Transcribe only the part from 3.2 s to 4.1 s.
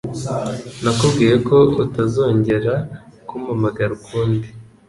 kumpamagara